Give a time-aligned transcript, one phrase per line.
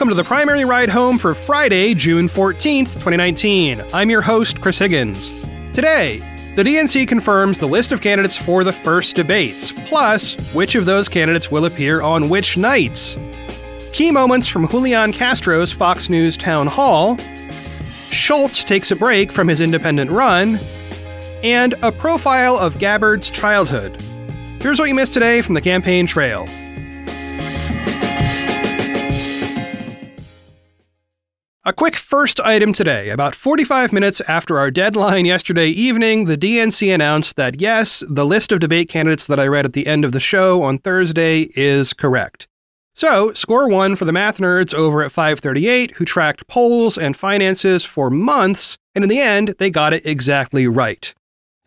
[0.00, 3.84] welcome to the primary ride home for Friday, June 14th, 2019.
[3.92, 5.28] I'm your host, Chris Higgins.
[5.74, 6.20] Today,
[6.56, 11.06] the DNC confirms the list of candidates for the first debates, plus which of those
[11.06, 13.18] candidates will appear on which nights.
[13.92, 17.18] Key moments from Julian Castro's Fox News town hall.
[18.10, 20.58] Schultz takes a break from his independent run,
[21.42, 24.00] and a profile of Gabbard's childhood.
[24.62, 26.46] Here's what you missed today from the campaign trail.
[31.70, 33.10] A quick first item today.
[33.10, 38.50] About 45 minutes after our deadline yesterday evening, the DNC announced that yes, the list
[38.50, 41.92] of debate candidates that I read at the end of the show on Thursday is
[41.92, 42.48] correct.
[42.96, 47.84] So, score one for the math nerds over at 538 who tracked polls and finances
[47.84, 51.14] for months, and in the end, they got it exactly right.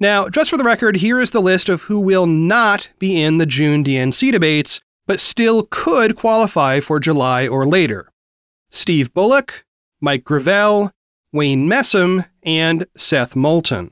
[0.01, 3.37] Now, just for the record, here is the list of who will not be in
[3.37, 8.09] the June DNC debates, but still could qualify for July or later
[8.69, 9.63] Steve Bullock,
[10.03, 10.91] Mike Gravel,
[11.31, 13.89] Wayne Messam, and Seth Moulton.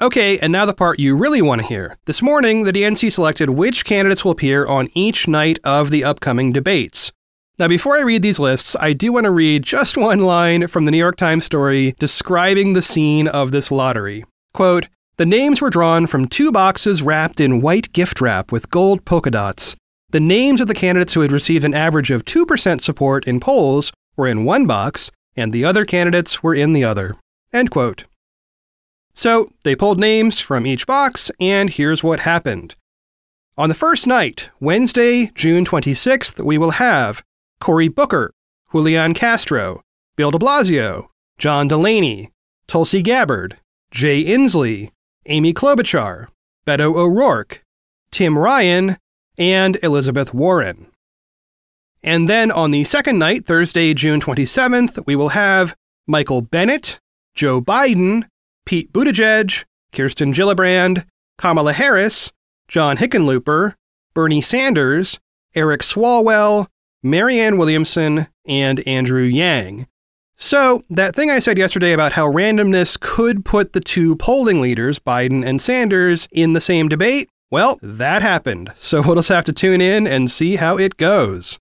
[0.00, 1.98] Okay, and now the part you really want to hear.
[2.06, 6.50] This morning, the DNC selected which candidates will appear on each night of the upcoming
[6.50, 7.12] debates.
[7.58, 10.86] Now, before I read these lists, I do want to read just one line from
[10.86, 14.24] the New York Times story describing the scene of this lottery.
[14.54, 19.04] Quote, the names were drawn from two boxes wrapped in white gift wrap with gold
[19.04, 19.76] polka dots.
[20.10, 23.92] The names of the candidates who had received an average of 2% support in polls
[24.16, 27.14] were in one box, and the other candidates were in the other.
[27.52, 28.04] End quote.
[29.12, 32.74] So, they pulled names from each box, and here's what happened.
[33.58, 37.22] On the first night, Wednesday, June 26th, we will have
[37.60, 38.32] Cory Booker,
[38.72, 39.82] Julian Castro,
[40.16, 42.30] Bill de Blasio, John Delaney,
[42.66, 43.58] Tulsi Gabbard,
[43.90, 44.90] Jay Inslee,
[45.26, 46.28] Amy Klobuchar,
[46.66, 47.62] Beto O'Rourke,
[48.10, 48.96] Tim Ryan,
[49.38, 50.88] and Elizabeth Warren.
[52.02, 55.74] And then on the second night, Thursday, June 27th, we will have
[56.06, 57.00] Michael Bennet,
[57.34, 58.28] Joe Biden,
[58.66, 61.04] Pete Buttigieg, Kirsten Gillibrand,
[61.38, 62.32] Kamala Harris,
[62.68, 63.74] John Hickenlooper,
[64.14, 65.18] Bernie Sanders,
[65.54, 66.66] Eric Swalwell,
[67.02, 69.86] Marianne Williamson, and Andrew Yang.
[70.36, 74.98] So, that thing I said yesterday about how randomness could put the two polling leaders,
[74.98, 79.52] Biden and Sanders, in the same debate, well, that happened, so we'll just have to
[79.52, 81.58] tune in and see how it goes.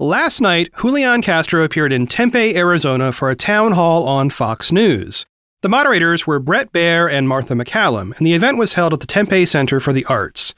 [0.00, 5.24] Last night, Julian Castro appeared in Tempe, Arizona for a town hall on Fox News.
[5.62, 9.06] The moderators were Bret Baier and Martha MacCallum, and the event was held at the
[9.06, 10.52] Tempe Center for the Arts.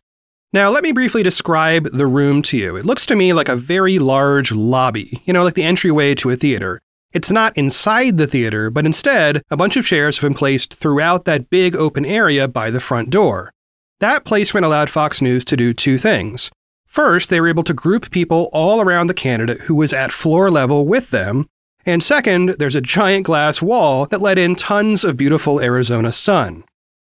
[0.53, 2.77] Now, let me briefly describe the room to you.
[2.77, 6.31] It looks to me like a very large lobby, you know, like the entryway to
[6.31, 6.81] a theater.
[7.17, 11.25] It's not inside the theater, but instead, a bunch of chairs have been placed throughout
[11.25, 13.55] that big open area by the front door.
[14.01, 16.51] That placement allowed Fox News to do two things.
[16.85, 20.51] First, they were able to group people all around the candidate who was at floor
[20.51, 21.47] level with them.
[21.87, 26.65] And second, there's a giant glass wall that let in tons of beautiful Arizona sun.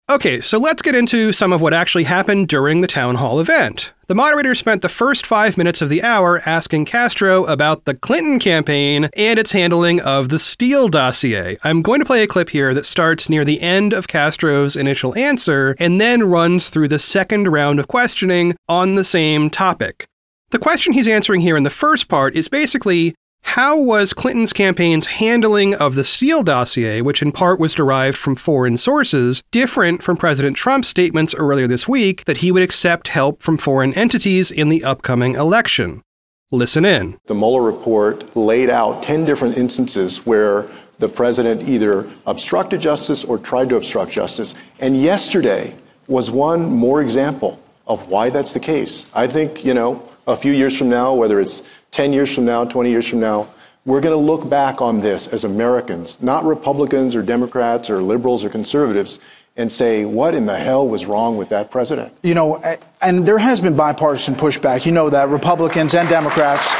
[0.09, 3.93] Okay, so let's get into some of what actually happened during the town hall event.
[4.07, 8.39] The moderator spent the first five minutes of the hour asking Castro about the Clinton
[8.39, 11.59] campaign and its handling of the Steele dossier.
[11.63, 15.15] I'm going to play a clip here that starts near the end of Castro's initial
[15.15, 20.07] answer and then runs through the second round of questioning on the same topic.
[20.49, 25.05] The question he's answering here in the first part is basically how was Clinton's campaign's
[25.05, 30.17] handling of the Steele dossier, which in part was derived from foreign sources, different from
[30.17, 34.69] President Trump's statements earlier this week that he would accept help from foreign entities in
[34.69, 36.03] the upcoming election?
[36.51, 37.19] Listen in.
[37.25, 40.67] The Mueller report laid out 10 different instances where
[40.99, 44.55] the president either obstructed justice or tried to obstruct justice.
[44.79, 45.75] And yesterday
[46.07, 49.09] was one more example of why that's the case.
[49.13, 52.65] I think, you know, a few years from now, whether it's 10 years from now,
[52.65, 53.47] 20 years from now,
[53.85, 58.45] we're going to look back on this as Americans, not Republicans or Democrats or liberals
[58.45, 59.19] or conservatives,
[59.57, 62.13] and say, what in the hell was wrong with that president?
[62.23, 62.63] You know,
[63.01, 64.85] and there has been bipartisan pushback.
[64.85, 66.71] You know that Republicans and Democrats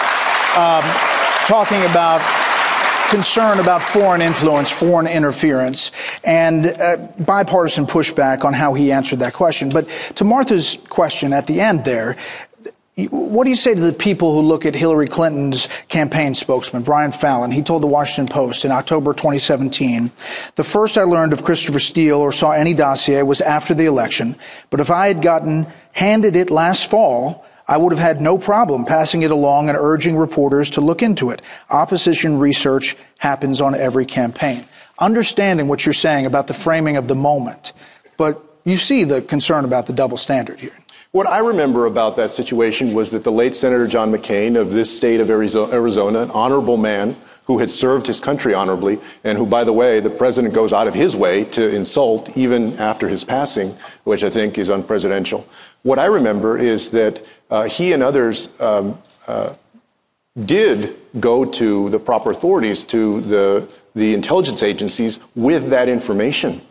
[0.55, 0.83] um,
[1.45, 2.21] talking about
[3.09, 5.91] concern about foreign influence, foreign interference,
[6.23, 9.69] and uh, bipartisan pushback on how he answered that question.
[9.69, 12.17] But to Martha's question at the end there,
[13.07, 17.11] what do you say to the people who look at Hillary Clinton's campaign spokesman, Brian
[17.11, 17.51] Fallon?
[17.51, 20.11] He told the Washington Post in October 2017
[20.55, 24.35] The first I learned of Christopher Steele or saw any dossier was after the election,
[24.69, 28.85] but if I had gotten handed it last fall, I would have had no problem
[28.85, 31.45] passing it along and urging reporters to look into it.
[31.69, 34.65] Opposition research happens on every campaign.
[34.97, 37.71] understanding what you're saying about the framing of the moment,
[38.17, 40.78] but you see the concern about the double standard here.
[41.11, 44.95] What I remember about that situation was that the late Senator John McCain of this
[44.95, 47.15] state of Arizona, an honorable man
[47.45, 50.87] who had served his country honorably, and who, by the way, the president goes out
[50.87, 55.45] of his way to insult even after his passing, which I think is unpresidential.
[55.81, 59.55] What I remember is that uh, he and others um, uh,
[60.45, 66.61] did go to the proper authorities, to the, the intelligence agencies, with that information.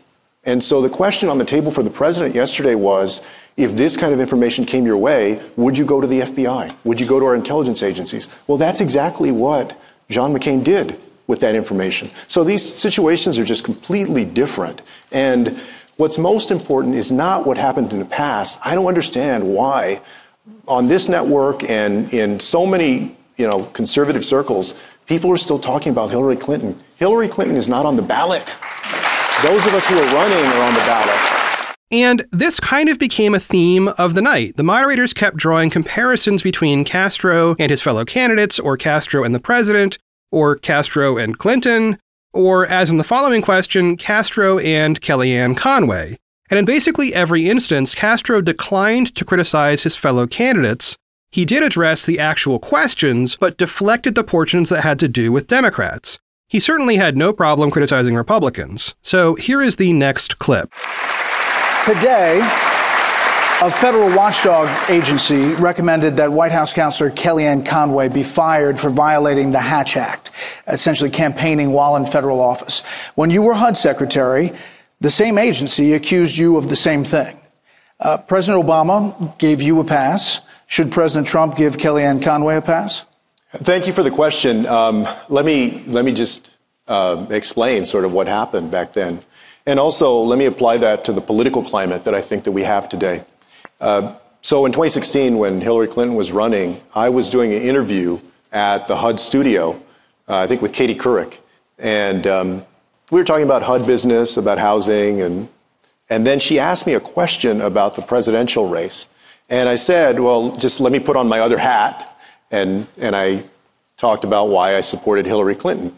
[0.49, 3.21] And so the question on the table for the president yesterday was
[3.55, 6.75] if this kind of information came your way, would you go to the FBI?
[6.85, 8.27] Would you go to our intelligence agencies?
[8.47, 9.79] Well, that's exactly what
[10.09, 12.09] John McCain did with that information.
[12.25, 14.81] So these situations are just completely different.
[15.11, 15.55] And
[15.97, 18.59] what's most important is not what happened in the past.
[18.65, 20.01] I don't understand why
[20.67, 24.73] on this network and in so many, you know, conservative circles,
[25.05, 26.83] people are still talking about Hillary Clinton.
[26.95, 28.51] Hillary Clinton is not on the ballot.
[29.43, 31.75] Those of us who are running are on the ballot.
[31.91, 34.57] And this kind of became a theme of the night.
[34.57, 39.39] The moderators kept drawing comparisons between Castro and his fellow candidates, or Castro and the
[39.39, 39.97] president,
[40.31, 41.97] or Castro and Clinton,
[42.33, 46.17] or, as in the following question, Castro and Kellyanne Conway.
[46.49, 50.97] And in basically every instance, Castro declined to criticize his fellow candidates.
[51.31, 55.47] He did address the actual questions, but deflected the portions that had to do with
[55.47, 56.19] Democrats.
[56.49, 58.95] He certainly had no problem criticizing Republicans.
[59.03, 60.73] So here is the next clip.
[61.85, 62.39] Today,
[63.61, 69.51] a federal watchdog agency recommended that White House counselor Kellyanne Conway be fired for violating
[69.51, 70.31] the Hatch Act,
[70.67, 72.79] essentially campaigning while in federal office.
[73.13, 74.51] When you were HUD secretary,
[75.01, 77.37] the same agency accused you of the same thing.
[77.99, 80.41] Uh, President Obama gave you a pass.
[80.65, 83.05] Should President Trump give Kellyanne Conway a pass?
[83.51, 84.67] Thank you for the question.
[84.67, 86.51] Um, let me let me just
[86.87, 89.21] uh, explain sort of what happened back then,
[89.65, 92.61] and also let me apply that to the political climate that I think that we
[92.61, 93.25] have today.
[93.81, 94.13] Uh,
[94.43, 98.19] so in 2016, when Hillary Clinton was running, I was doing an interview
[98.51, 99.81] at the HUD studio,
[100.27, 101.39] uh, I think with Katie Couric,
[101.79, 102.65] and um,
[103.09, 105.49] we were talking about HUD business, about housing, and
[106.07, 109.07] and then she asked me a question about the presidential race,
[109.49, 112.05] and I said, well, just let me put on my other hat
[112.51, 113.43] and, and I
[113.97, 115.97] talked about why I supported Hillary Clinton.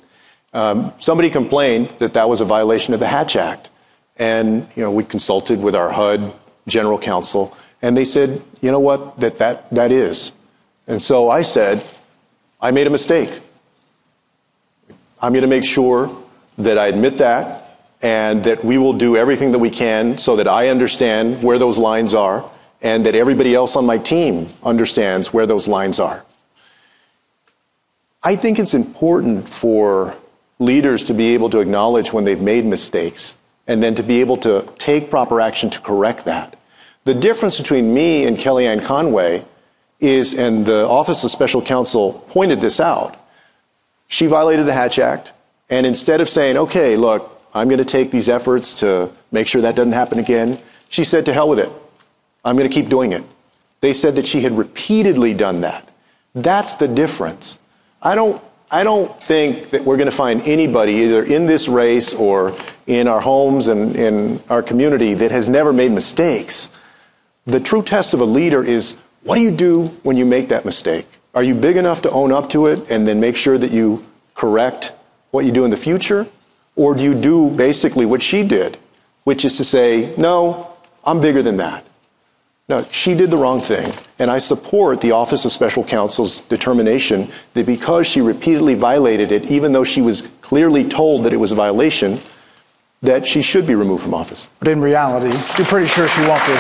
[0.53, 3.69] Um, somebody complained that that was a violation of the Hatch Act.
[4.17, 6.33] And, you know, we consulted with our HUD
[6.67, 10.31] general counsel, and they said, you know what, that, that, that is.
[10.87, 11.83] And so I said,
[12.59, 13.41] I made a mistake.
[15.21, 16.15] I'm going to make sure
[16.57, 20.47] that I admit that and that we will do everything that we can so that
[20.47, 22.49] I understand where those lines are
[22.81, 26.25] and that everybody else on my team understands where those lines are.
[28.23, 30.15] I think it's important for
[30.59, 33.35] leaders to be able to acknowledge when they've made mistakes
[33.65, 36.55] and then to be able to take proper action to correct that.
[37.03, 39.43] The difference between me and Kellyanne Conway
[39.99, 43.17] is, and the Office of Special Counsel pointed this out,
[44.07, 45.31] she violated the Hatch Act,
[45.69, 49.61] and instead of saying, okay, look, I'm going to take these efforts to make sure
[49.61, 50.59] that doesn't happen again,
[50.89, 51.71] she said, to hell with it.
[52.45, 53.23] I'm going to keep doing it.
[53.79, 55.87] They said that she had repeatedly done that.
[56.35, 57.57] That's the difference.
[58.01, 58.41] I don't,
[58.71, 62.55] I don't think that we're going to find anybody, either in this race or
[62.87, 66.69] in our homes and in our community, that has never made mistakes.
[67.45, 70.65] The true test of a leader is what do you do when you make that
[70.65, 71.07] mistake?
[71.35, 74.05] Are you big enough to own up to it and then make sure that you
[74.33, 74.93] correct
[75.29, 76.27] what you do in the future?
[76.75, 78.77] Or do you do basically what she did,
[79.25, 81.85] which is to say, no, I'm bigger than that.
[82.71, 83.91] No, she did the wrong thing.
[84.17, 89.51] And I support the Office of Special Counsel's determination that because she repeatedly violated it,
[89.51, 92.21] even though she was clearly told that it was a violation,
[93.01, 94.47] that she should be removed from office.
[94.59, 96.53] But in reality, you're pretty sure she won't be.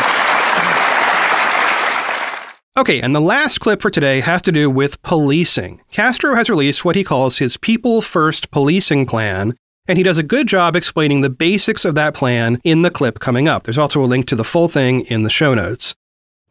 [2.75, 5.79] Okay, and the last clip for today has to do with policing.
[5.93, 9.55] Castro has released what he calls his People First policing plan,
[9.87, 13.19] and he does a good job explaining the basics of that plan in the clip
[13.19, 13.63] coming up.
[13.63, 15.95] There's also a link to the full thing in the show notes.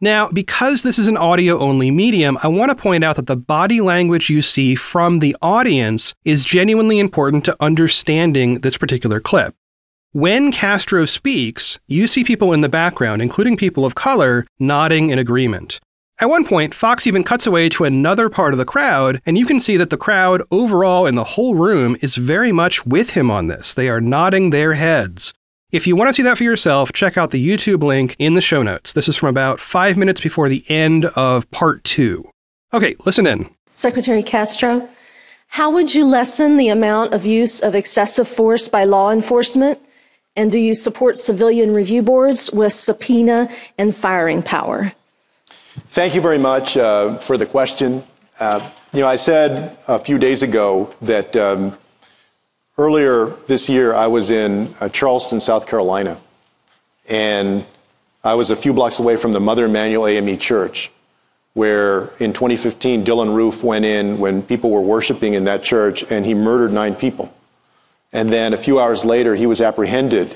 [0.03, 3.35] Now, because this is an audio only medium, I want to point out that the
[3.35, 9.53] body language you see from the audience is genuinely important to understanding this particular clip.
[10.13, 15.19] When Castro speaks, you see people in the background, including people of color, nodding in
[15.19, 15.79] agreement.
[16.19, 19.45] At one point, Fox even cuts away to another part of the crowd, and you
[19.45, 23.29] can see that the crowd overall in the whole room is very much with him
[23.29, 23.75] on this.
[23.75, 25.31] They are nodding their heads.
[25.71, 28.41] If you want to see that for yourself, check out the YouTube link in the
[28.41, 28.91] show notes.
[28.91, 32.29] This is from about five minutes before the end of part two.
[32.73, 33.49] Okay, listen in.
[33.73, 34.89] Secretary Castro,
[35.47, 39.79] How would you lessen the amount of use of excessive force by law enforcement?
[40.35, 44.91] And do you support civilian review boards with subpoena and firing power?
[45.45, 48.03] Thank you very much uh, for the question.
[48.41, 51.77] Uh, you know, I said a few days ago that um,
[52.81, 56.19] earlier this year I was in uh, Charleston, South Carolina,
[57.07, 57.65] and
[58.23, 60.91] I was a few blocks away from the Mother Emanuel AME Church
[61.53, 66.25] where in 2015 Dylann Roof went in when people were worshiping in that church and
[66.25, 67.33] he murdered nine people.
[68.13, 70.35] And then a few hours later, he was apprehended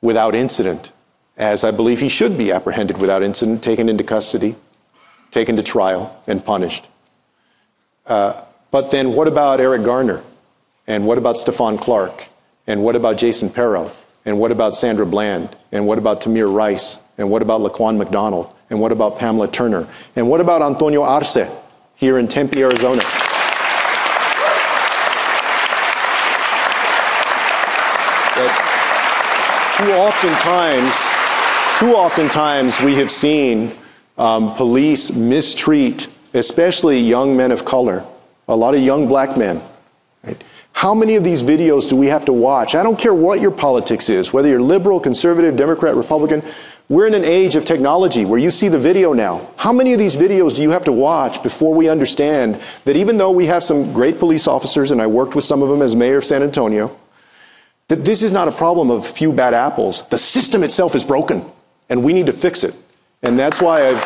[0.00, 0.92] without incident,
[1.36, 4.56] as I believe he should be apprehended without incident, taken into custody,
[5.30, 6.86] taken to trial, and punished.
[8.06, 10.22] Uh, but then what about Eric Garner?
[10.86, 12.28] And what about Stephon Clark?
[12.66, 13.90] And what about Jason Pero?
[14.24, 15.54] And what about Sandra Bland?
[15.72, 17.00] And what about Tamir Rice?
[17.18, 18.50] And what about Laquan McDonald?
[18.70, 19.86] And what about Pamela Turner?
[20.16, 21.38] And what about Antonio Arce
[21.94, 23.02] here in Tempe, Arizona?
[29.76, 31.10] Too oftentimes,
[31.78, 33.72] too oftentimes we have seen
[34.16, 38.06] um, police mistreat, especially young men of color,
[38.48, 39.60] a lot of young black men.
[40.22, 40.42] Right?
[40.84, 42.74] How many of these videos do we have to watch?
[42.74, 46.42] I don't care what your politics is, whether you're liberal, conservative, Democrat, Republican.
[46.90, 49.48] We're in an age of technology where you see the video now.
[49.56, 53.16] How many of these videos do you have to watch before we understand that even
[53.16, 55.96] though we have some great police officers, and I worked with some of them as
[55.96, 56.94] mayor of San Antonio,
[57.88, 60.02] that this is not a problem of few bad apples.
[60.08, 61.50] The system itself is broken,
[61.88, 62.74] and we need to fix it.
[63.22, 64.04] And that's why I've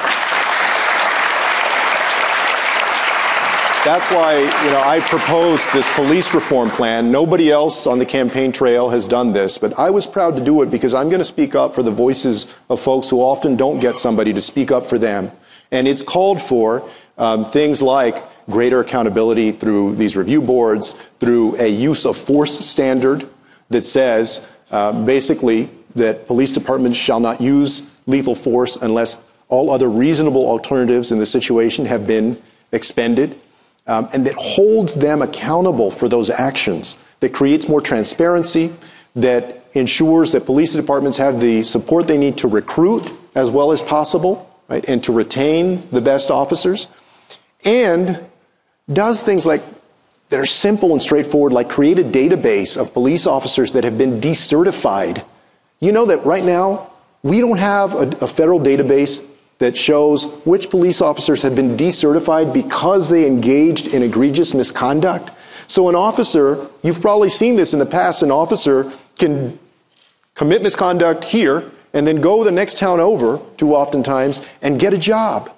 [3.89, 7.11] That's why, you know, I proposed this police reform plan.
[7.11, 10.61] Nobody else on the campaign trail has done this, but I was proud to do
[10.61, 13.81] it because I'm going to speak up for the voices of folks who often don't
[13.81, 15.33] get somebody to speak up for them.
[15.71, 21.69] And it's called for um, things like greater accountability through these review boards, through a
[21.69, 23.27] use of force standard
[23.71, 29.19] that says uh, basically that police departments shall not use lethal force unless
[29.49, 32.39] all other reasonable alternatives in the situation have been
[32.71, 33.41] expended
[33.89, 38.73] um, and that holds them accountable for those actions, that creates more transparency,
[39.17, 43.83] that ensures that police departments have the support they need to recruit as well as
[43.83, 46.89] possible, right, and to retain the best officers,
[47.65, 48.25] and
[48.93, 49.63] does things like
[50.29, 54.21] that are simple and straightforward, like create a database of police officers that have been
[54.21, 55.25] decertified.
[55.81, 56.91] You know that right now
[57.23, 59.25] we don't have a, a federal database
[59.59, 65.31] that shows which police officers have been decertified because they engaged in egregious misconduct.
[65.67, 69.59] So, an officer, you've probably seen this in the past, an officer can
[70.35, 74.99] commit misconduct here and then go the next town over, too oftentimes, and get a
[74.99, 75.51] job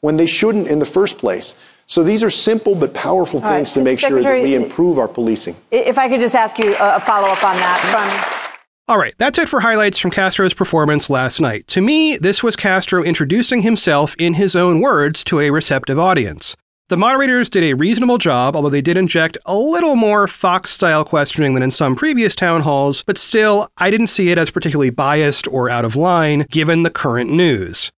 [0.00, 1.54] when they shouldn't in the first place.
[1.86, 3.74] So these are simple but powerful All things right.
[3.74, 5.56] to make Secretary, sure that we improve our policing.
[5.70, 8.45] If I could just ask you a follow up on that from
[8.88, 11.66] all right, that's it for highlights from Castro's performance last night.
[11.68, 16.56] To me, this was Castro introducing himself in his own words to a receptive audience.
[16.88, 21.04] The moderators did a reasonable job, although they did inject a little more Fox style
[21.04, 24.90] questioning than in some previous town halls, but still, I didn't see it as particularly
[24.90, 27.90] biased or out of line given the current news.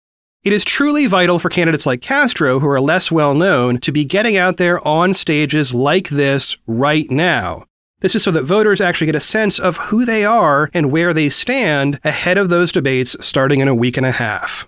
[0.42, 4.07] It is truly vital for candidates like Castro, who are less well known, to be
[4.07, 7.66] getting out there on stages like this right now.
[8.00, 11.12] This is so that voters actually get a sense of who they are and where
[11.12, 14.64] they stand ahead of those debates starting in a week and a half.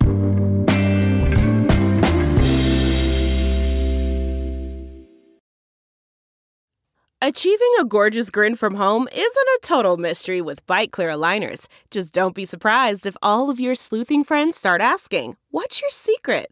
[7.23, 11.67] Achieving a gorgeous grin from home isn't a total mystery with Byte clear aligners.
[11.89, 16.51] Just don't be surprised if all of your sleuthing friends start asking, What's your secret?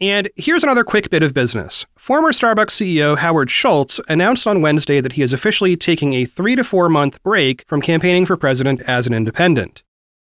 [0.00, 1.84] And here's another quick bit of business.
[1.96, 6.56] Former Starbucks CEO Howard Schultz announced on Wednesday that he is officially taking a three
[6.56, 9.82] to four month break from campaigning for president as an independent.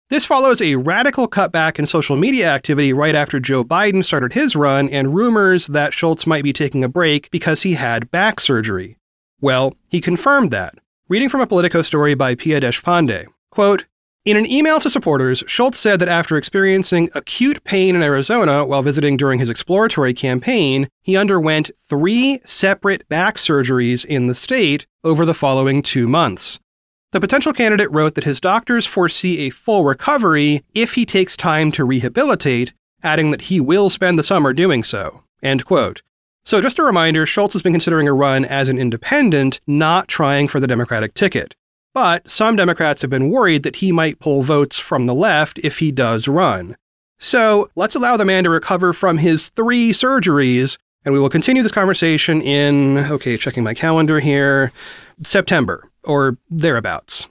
[0.09, 4.55] This follows a radical cutback in social media activity right after Joe Biden started his
[4.55, 8.97] run and rumors that Schultz might be taking a break because he had back surgery.
[9.39, 10.73] Well, he confirmed that.
[11.09, 13.27] Reading from a Politico story by Pia Deshpande.
[13.51, 13.85] Quote,
[14.25, 18.83] in an email to supporters, Schultz said that after experiencing acute pain in Arizona while
[18.83, 25.25] visiting during his exploratory campaign, he underwent three separate back surgeries in the state over
[25.25, 26.59] the following two months.
[27.11, 31.71] The potential candidate wrote that his doctors foresee a full recovery if he takes time
[31.71, 35.23] to rehabilitate, adding that he will spend the summer doing so.
[35.41, 36.01] End quote.
[36.43, 40.47] So, just a reminder Schultz has been considering a run as an independent, not trying
[40.47, 41.55] for the Democratic ticket.
[41.93, 45.79] But some Democrats have been worried that he might pull votes from the left if
[45.79, 46.77] he does run.
[47.17, 51.63] So let's allow the man to recover from his three surgeries, and we will continue
[51.63, 54.71] this conversation in, okay, checking my calendar here,
[55.23, 57.27] September or thereabouts.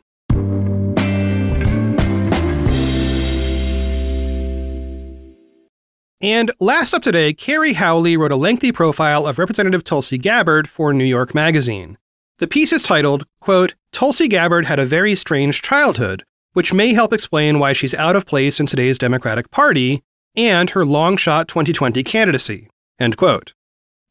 [6.20, 10.92] And last up today, Kerry Howley wrote a lengthy profile of Representative Tulsi Gabbard for
[10.92, 11.96] New York Magazine.
[12.38, 17.12] The piece is titled, quote, Tulsi Gabbard had a very strange childhood, which may help
[17.12, 20.04] explain why she's out of place in today's Democratic Party
[20.36, 22.68] and her long shot 2020 candidacy.
[23.00, 23.54] End quote.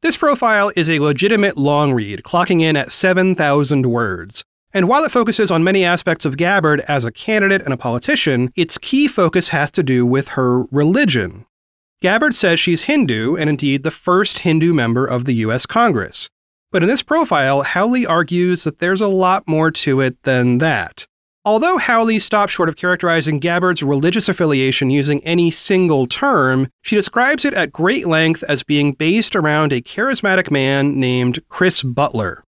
[0.01, 4.43] This profile is a legitimate long read, clocking in at 7,000 words.
[4.73, 8.51] And while it focuses on many aspects of Gabbard as a candidate and a politician,
[8.57, 11.45] its key focus has to do with her religion.
[12.01, 15.65] Gabbard says she's Hindu and indeed the first Hindu member of the U.S.
[15.65, 16.29] Congress.
[16.71, 21.07] But in this profile, Howley argues that there's a lot more to it than that.
[21.45, 27.45] Although Howley stops short of characterizing Gabbard's religious affiliation using any single term, she describes
[27.45, 32.43] it at great length as being based around a charismatic man named Chris Butler.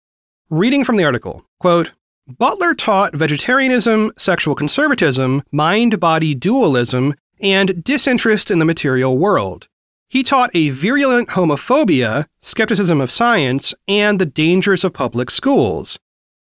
[0.50, 1.92] Reading from the article, quote,
[2.38, 9.68] Butler taught vegetarianism, sexual conservatism, mind body dualism, and disinterest in the material world.
[10.08, 16.00] He taught a virulent homophobia, skepticism of science, and the dangers of public schools.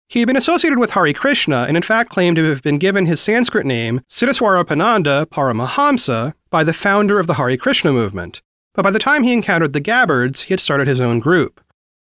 [0.09, 3.07] He had been associated with Hare Krishna and in fact claimed to have been given
[3.07, 8.42] his Sanskrit name, Siddhaswarupananda Paramahamsa, by the founder of the Hare Krishna movement.
[8.75, 11.61] But by the time he encountered the Gabbards, he had started his own group.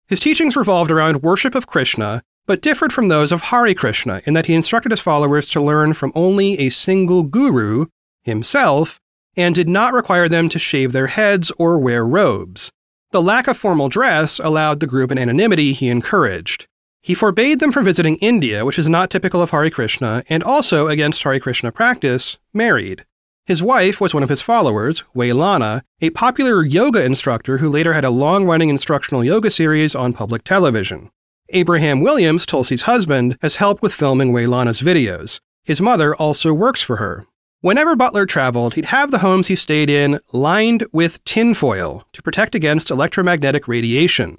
[0.09, 4.35] His teachings revolved around worship of Krishna, but differed from those of Hare Krishna in
[4.35, 7.87] that he instructed his followers to learn from only a single guru,
[8.23, 9.01] himself,
[9.37, 12.71] and did not require them to shave their heads or wear robes.
[13.13, 16.67] The lack of formal dress allowed the group an anonymity he encouraged.
[17.03, 20.89] He forbade them from visiting India, which is not typical of Hare Krishna, and also,
[20.89, 23.05] against Hare Krishna practice, married.
[23.45, 27.93] His wife was one of his followers, Wai Lana, a popular yoga instructor who later
[27.93, 31.11] had a long running instructional yoga series on public television.
[31.49, 35.41] Abraham Williams, Tulsi's husband, has helped with filming Wai Lana's videos.
[35.65, 37.27] His mother also works for her.
[37.63, 42.57] Whenever Butler traveled, he'd have the homes he stayed in lined with tinfoil to protect
[42.57, 44.39] against electromagnetic radiation.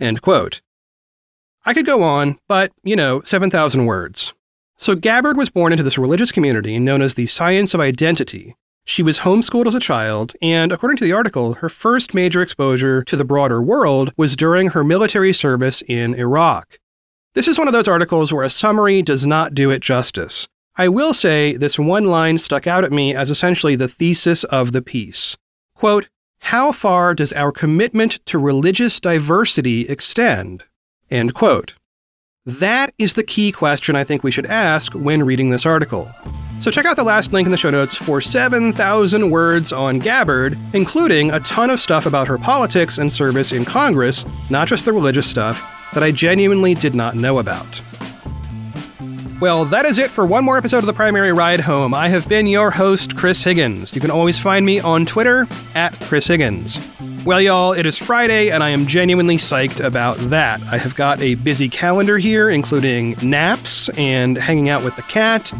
[0.00, 0.60] End quote.
[1.64, 4.34] I could go on, but, you know, 7,000 words.
[4.76, 8.56] So Gabbard was born into this religious community known as the Science of Identity.
[8.84, 13.04] She was homeschooled as a child, and according to the article, her first major exposure
[13.04, 16.80] to the broader world was during her military service in Iraq.
[17.34, 20.48] This is one of those articles where a summary does not do it justice.
[20.76, 24.72] I will say this one line stuck out at me as essentially the thesis of
[24.72, 25.36] the piece.
[25.76, 26.08] Quote,
[26.40, 30.64] How far does our commitment to religious diversity extend?
[31.12, 31.74] End quote.
[32.44, 36.10] That is the key question I think we should ask when reading this article.
[36.58, 40.58] So check out the last link in the show notes for 7,000 words on Gabbard,
[40.72, 44.92] including a ton of stuff about her politics and service in Congress, not just the
[44.92, 45.62] religious stuff,
[45.94, 47.80] that I genuinely did not know about.
[49.40, 51.92] Well, that is it for one more episode of the Primary Ride Home.
[51.92, 53.94] I have been your host, Chris Higgins.
[53.94, 56.78] You can always find me on Twitter at Chris Higgins.
[57.26, 60.62] Well, y'all, it is Friday, and I am genuinely psyched about that.
[60.62, 65.52] I have got a busy calendar here, including naps and hanging out with the cat,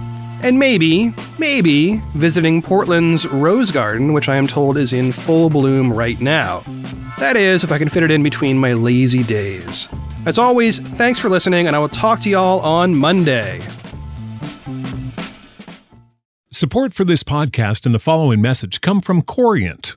[0.42, 5.92] and maybe, maybe visiting Portland's Rose Garden, which I am told is in full bloom
[5.92, 6.62] right now.
[7.18, 9.88] That is, if I can fit it in between my lazy days.
[10.26, 13.60] As always, thanks for listening, and I will talk to y'all on Monday.
[16.50, 19.96] Support for this podcast and the following message come from Corient